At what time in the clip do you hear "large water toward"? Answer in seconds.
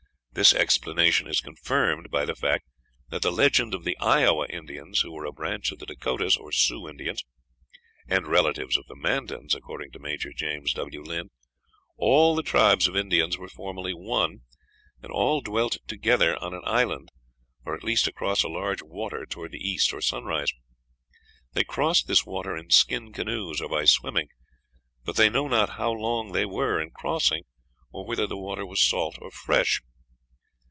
18.47-19.51